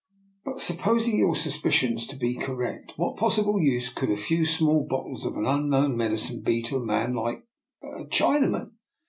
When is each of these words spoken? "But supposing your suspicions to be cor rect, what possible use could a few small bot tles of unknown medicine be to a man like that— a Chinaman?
"But 0.45 0.59
supposing 0.61 1.19
your 1.19 1.35
suspicions 1.35 2.07
to 2.07 2.15
be 2.15 2.33
cor 2.33 2.55
rect, 2.55 2.93
what 2.97 3.17
possible 3.17 3.61
use 3.61 3.89
could 3.93 4.09
a 4.09 4.17
few 4.17 4.47
small 4.47 4.83
bot 4.83 5.05
tles 5.05 5.27
of 5.27 5.37
unknown 5.37 5.95
medicine 5.95 6.41
be 6.41 6.63
to 6.63 6.77
a 6.77 6.83
man 6.83 7.13
like 7.13 7.43
that— 7.83 8.01
a 8.01 8.05
Chinaman? 8.09 8.71